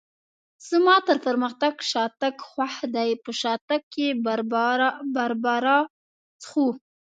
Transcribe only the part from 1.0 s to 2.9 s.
تر پرمختګ شاتګ خوښ